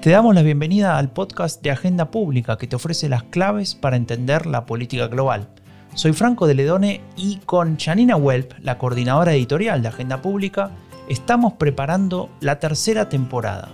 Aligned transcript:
Te 0.00 0.10
damos 0.10 0.32
la 0.32 0.42
bienvenida 0.42 0.96
al 0.96 1.10
podcast 1.10 1.60
de 1.60 1.72
Agenda 1.72 2.12
Pública 2.12 2.56
que 2.56 2.68
te 2.68 2.76
ofrece 2.76 3.08
las 3.08 3.24
claves 3.24 3.74
para 3.74 3.96
entender 3.96 4.46
la 4.46 4.64
política 4.64 5.08
global. 5.08 5.48
Soy 5.94 6.12
Franco 6.12 6.46
de 6.46 6.54
Ledone 6.54 7.00
y 7.16 7.38
con 7.38 7.76
Janina 7.76 8.14
Welp, 8.14 8.52
la 8.62 8.78
coordinadora 8.78 9.34
editorial 9.34 9.82
de 9.82 9.88
Agenda 9.88 10.22
Pública, 10.22 10.70
estamos 11.08 11.54
preparando 11.54 12.30
la 12.38 12.60
tercera 12.60 13.08
temporada. 13.08 13.70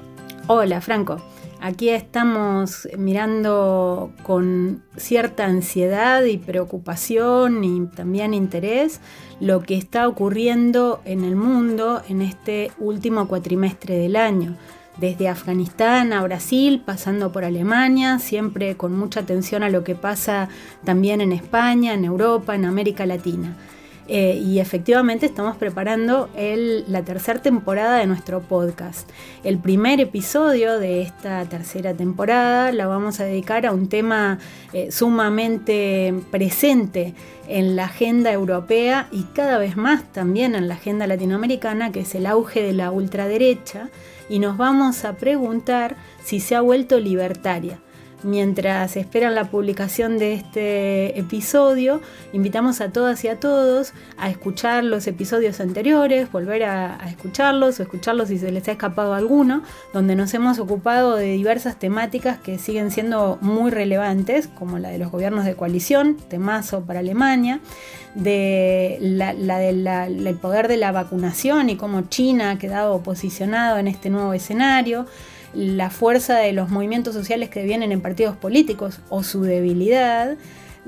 Hola 0.46 0.80
Franco, 0.80 1.18
aquí 1.60 1.90
estamos 1.90 2.88
mirando 2.96 4.10
con 4.22 4.82
cierta 4.96 5.44
ansiedad 5.44 6.24
y 6.24 6.38
preocupación 6.38 7.64
y 7.64 7.86
también 7.88 8.32
interés 8.32 9.02
lo 9.40 9.60
que 9.60 9.76
está 9.76 10.08
ocurriendo 10.08 11.02
en 11.04 11.22
el 11.22 11.36
mundo 11.36 12.00
en 12.08 12.22
este 12.22 12.72
último 12.78 13.28
cuatrimestre 13.28 13.98
del 13.98 14.16
año 14.16 14.56
desde 14.96 15.28
Afganistán 15.28 16.12
a 16.12 16.22
Brasil, 16.22 16.82
pasando 16.84 17.32
por 17.32 17.44
Alemania, 17.44 18.18
siempre 18.18 18.76
con 18.76 18.96
mucha 18.96 19.20
atención 19.20 19.62
a 19.62 19.68
lo 19.68 19.84
que 19.84 19.94
pasa 19.94 20.48
también 20.84 21.20
en 21.20 21.32
España, 21.32 21.94
en 21.94 22.04
Europa, 22.04 22.54
en 22.54 22.64
América 22.64 23.06
Latina. 23.06 23.56
Eh, 24.06 24.38
y 24.44 24.58
efectivamente 24.58 25.24
estamos 25.24 25.56
preparando 25.56 26.28
la 26.36 27.02
tercera 27.02 27.40
temporada 27.40 27.96
de 27.98 28.06
nuestro 28.06 28.40
podcast. 28.40 29.08
El 29.44 29.58
primer 29.58 29.98
episodio 29.98 30.78
de 30.78 31.00
esta 31.00 31.44
tercera 31.46 31.94
temporada 31.94 32.70
la 32.72 32.86
vamos 32.86 33.20
a 33.20 33.24
dedicar 33.24 33.64
a 33.64 33.72
un 33.72 33.88
tema 33.88 34.38
eh, 34.74 34.92
sumamente 34.92 36.14
presente 36.30 37.14
en 37.48 37.76
la 37.76 37.84
agenda 37.84 38.30
europea 38.30 39.08
y 39.10 39.22
cada 39.34 39.56
vez 39.56 39.76
más 39.76 40.04
también 40.12 40.54
en 40.54 40.68
la 40.68 40.74
agenda 40.74 41.06
latinoamericana, 41.06 41.90
que 41.90 42.00
es 42.00 42.14
el 42.14 42.26
auge 42.26 42.62
de 42.62 42.74
la 42.74 42.90
ultraderecha 42.90 43.88
y 44.28 44.38
nos 44.38 44.58
vamos 44.58 45.04
a 45.06 45.14
preguntar 45.14 45.96
si 46.22 46.40
se 46.40 46.54
ha 46.56 46.60
vuelto 46.60 47.00
libertaria. 47.00 47.78
Mientras 48.24 48.96
esperan 48.96 49.34
la 49.34 49.50
publicación 49.50 50.16
de 50.16 50.32
este 50.32 51.18
episodio, 51.18 52.00
invitamos 52.32 52.80
a 52.80 52.90
todas 52.90 53.22
y 53.22 53.28
a 53.28 53.38
todos 53.38 53.92
a 54.16 54.30
escuchar 54.30 54.82
los 54.82 55.06
episodios 55.06 55.60
anteriores, 55.60 56.32
volver 56.32 56.64
a, 56.64 56.98
escucharlos 57.06 57.78
o 57.78 57.82
escucharlos 57.82 58.28
si 58.28 58.38
se 58.38 58.50
les 58.50 58.66
ha 58.68 58.72
escapado 58.72 59.12
alguno, 59.12 59.62
donde 59.92 60.16
nos 60.16 60.32
hemos 60.32 60.58
ocupado 60.58 61.16
de 61.16 61.32
diversas 61.32 61.78
temáticas 61.78 62.38
que 62.38 62.58
siguen 62.58 62.90
siendo 62.90 63.36
muy 63.42 63.70
relevantes, 63.70 64.48
como 64.48 64.78
la 64.78 64.88
de 64.88 64.96
los 64.96 65.10
gobiernos 65.10 65.44
de 65.44 65.54
coalición, 65.54 66.16
temazo 66.16 66.80
para 66.86 67.00
Alemania, 67.00 67.60
de 68.14 68.96
la, 69.02 69.34
poder 70.40 70.68
de 70.68 70.78
la 70.78 70.92
vacunación 70.92 71.68
y 71.68 71.76
cómo 71.76 72.02
China 72.08 72.52
ha 72.52 72.58
quedado 72.58 73.02
posicionado 73.02 73.76
en 73.76 73.86
este 73.86 74.08
nuevo 74.08 74.32
escenario, 74.32 75.04
la 75.54 75.90
fuerza 75.90 76.36
de 76.38 76.52
los 76.52 76.70
movimientos 76.70 77.14
sociales 77.14 77.48
que 77.48 77.62
vienen 77.62 77.92
en 77.92 78.00
partidos 78.00 78.36
políticos 78.36 79.00
o 79.08 79.22
su 79.22 79.42
debilidad, 79.42 80.36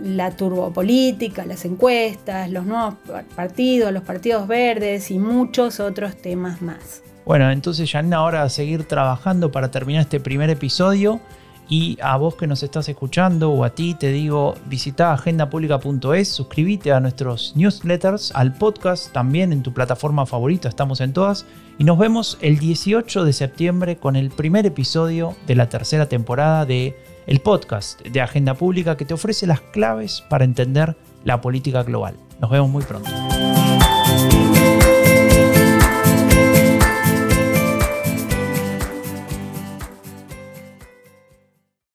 la 0.03 0.31
turbopolítica, 0.31 1.47
las 1.47 1.65
encuestas, 1.65 2.51
los 2.51 2.67
nuevos 2.67 2.95
partidos, 3.35 3.93
los 3.93 4.03
partidos 4.03 4.47
verdes 4.47 5.11
y 5.11 5.19
muchos 5.19 5.81
otros 5.81 6.17
temas 6.17 6.61
más. 6.63 7.03
Bueno, 7.25 7.51
entonces 7.51 7.91
Janina, 7.91 8.19
ahora 8.19 8.43
a 8.43 8.49
seguir 8.49 8.85
trabajando 8.85 9.51
para 9.51 9.71
terminar 9.71 10.03
este 10.03 10.21
primer 10.21 10.51
episodio. 10.51 11.21
Y 11.69 11.99
a 12.01 12.17
vos 12.17 12.37
que 12.37 12.47
nos 12.47 12.63
estás 12.63 12.89
escuchando 12.89 13.51
o 13.51 13.65
a 13.65 13.71
ti 13.71 13.95
te 13.95 14.13
digo, 14.13 14.55
visita 14.67 15.13
agendapublica.es, 15.13 16.29
suscríbete 16.29 16.93
a 16.93 17.01
nuestros 17.01 17.55
newsletters, 17.57 18.33
al 18.35 18.55
podcast 18.55 19.13
también 19.13 19.53
en 19.53 19.63
tu 19.63 19.73
plataforma 19.73 20.27
favorita, 20.27 20.69
estamos 20.69 21.01
en 21.01 21.13
todas. 21.13 21.45
Y 21.79 21.85
nos 21.85 21.99
vemos 21.99 22.39
el 22.41 22.59
18 22.59 23.25
de 23.25 23.33
septiembre 23.33 23.97
con 23.97 24.17
el 24.17 24.31
primer 24.31 24.65
episodio 24.65 25.35
de 25.47 25.57
la 25.57 25.69
tercera 25.69 26.09
temporada 26.09 26.65
de 26.65 26.97
el 27.27 27.41
podcast 27.41 28.01
de 28.03 28.21
Agenda 28.21 28.55
Pública 28.55 28.97
que 28.97 29.05
te 29.05 29.15
ofrece 29.15 29.47
las 29.47 29.61
claves 29.61 30.23
para 30.29 30.45
entender 30.45 30.97
la 31.25 31.41
política 31.41 31.83
global. 31.83 32.17
Nos 32.41 32.51
vemos 32.51 32.71
muy 32.71 32.85
pronto. 32.85 33.11